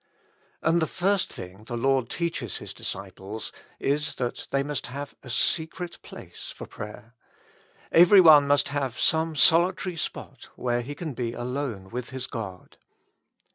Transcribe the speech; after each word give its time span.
And 0.63 0.81
the 0.81 0.87
first 0.87 1.31
thing 1.31 1.65
the 1.65 1.77
Lord 1.77 2.09
teaches 2.09 2.57
His 2.57 2.73
disciples 2.73 3.51
is 3.79 4.15
that 4.15 4.47
they 4.49 4.63
must 4.63 4.87
have 4.87 5.13
a 5.21 5.29
secret 5.29 6.01
place 6.01 6.51
for 6.51 6.65
prayer; 6.65 7.13
every 7.91 8.19
one 8.19 8.47
must 8.47 8.69
have 8.69 8.99
some 8.99 9.35
solitary 9.35 9.95
spot 9.95 10.49
where 10.55 10.81
he 10.81 10.95
can 10.95 11.13
be 11.13 11.33
alone 11.33 11.89
with 11.91 12.09
his 12.09 12.25
God. 12.25 12.77